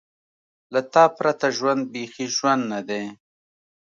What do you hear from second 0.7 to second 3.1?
له تا پرته ژوند بېخي ژوند نه دی.